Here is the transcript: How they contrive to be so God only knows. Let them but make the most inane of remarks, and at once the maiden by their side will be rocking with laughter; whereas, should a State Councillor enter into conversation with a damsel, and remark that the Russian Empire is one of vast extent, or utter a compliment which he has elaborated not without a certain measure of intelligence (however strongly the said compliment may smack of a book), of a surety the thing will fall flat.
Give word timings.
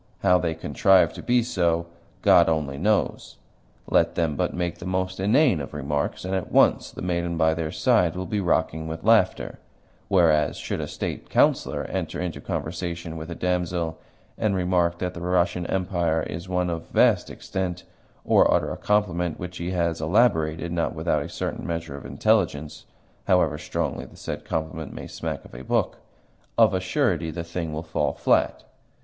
How 0.23 0.39
they 0.39 0.55
contrive 0.55 1.13
to 1.13 1.21
be 1.21 1.43
so 1.43 1.85
God 2.23 2.49
only 2.49 2.79
knows. 2.79 3.37
Let 3.87 4.15
them 4.15 4.35
but 4.35 4.51
make 4.51 4.79
the 4.79 4.87
most 4.87 5.19
inane 5.19 5.59
of 5.61 5.75
remarks, 5.75 6.25
and 6.25 6.33
at 6.33 6.51
once 6.51 6.89
the 6.89 7.03
maiden 7.03 7.37
by 7.37 7.53
their 7.53 7.71
side 7.71 8.15
will 8.15 8.25
be 8.25 8.39
rocking 8.41 8.87
with 8.87 9.03
laughter; 9.03 9.59
whereas, 10.07 10.57
should 10.57 10.81
a 10.81 10.87
State 10.87 11.29
Councillor 11.29 11.83
enter 11.85 12.19
into 12.19 12.41
conversation 12.41 13.15
with 13.15 13.29
a 13.29 13.35
damsel, 13.35 13.99
and 14.39 14.55
remark 14.55 14.97
that 14.97 15.13
the 15.13 15.21
Russian 15.21 15.67
Empire 15.67 16.23
is 16.23 16.49
one 16.49 16.71
of 16.71 16.87
vast 16.87 17.29
extent, 17.29 17.83
or 18.25 18.51
utter 18.51 18.71
a 18.71 18.77
compliment 18.77 19.37
which 19.39 19.57
he 19.57 19.69
has 19.69 20.01
elaborated 20.01 20.71
not 20.71 20.95
without 20.95 21.21
a 21.21 21.29
certain 21.29 21.67
measure 21.67 21.95
of 21.95 22.07
intelligence 22.07 22.85
(however 23.27 23.59
strongly 23.59 24.05
the 24.05 24.17
said 24.17 24.45
compliment 24.45 24.93
may 24.93 25.05
smack 25.05 25.45
of 25.45 25.53
a 25.53 25.63
book), 25.63 25.97
of 26.57 26.73
a 26.73 26.79
surety 26.79 27.29
the 27.29 27.43
thing 27.43 27.71
will 27.71 27.83
fall 27.83 28.13
flat. 28.13 28.63